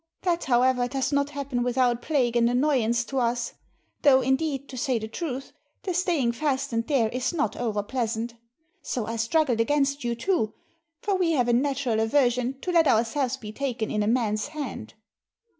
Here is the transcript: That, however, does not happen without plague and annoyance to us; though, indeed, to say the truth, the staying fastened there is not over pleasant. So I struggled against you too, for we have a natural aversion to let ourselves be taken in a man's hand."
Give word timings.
That, 0.23 0.45
however, 0.45 0.87
does 0.87 1.11
not 1.13 1.29
happen 1.29 1.61
without 1.61 2.01
plague 2.01 2.35
and 2.35 2.49
annoyance 2.49 3.03
to 3.03 3.19
us; 3.19 3.53
though, 4.01 4.21
indeed, 4.21 4.67
to 4.69 4.75
say 4.75 4.97
the 4.97 5.07
truth, 5.07 5.53
the 5.83 5.93
staying 5.93 6.31
fastened 6.31 6.87
there 6.87 7.09
is 7.09 7.31
not 7.35 7.55
over 7.55 7.83
pleasant. 7.83 8.33
So 8.81 9.05
I 9.05 9.15
struggled 9.17 9.59
against 9.61 10.03
you 10.03 10.15
too, 10.15 10.55
for 11.03 11.15
we 11.15 11.33
have 11.33 11.47
a 11.47 11.53
natural 11.53 11.99
aversion 11.99 12.59
to 12.61 12.71
let 12.71 12.87
ourselves 12.87 13.37
be 13.37 13.51
taken 13.51 13.91
in 13.91 14.01
a 14.01 14.07
man's 14.07 14.47
hand." 14.47 14.95